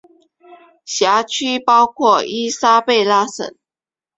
[0.83, 3.53] 辖区包括伊莎贝拉省。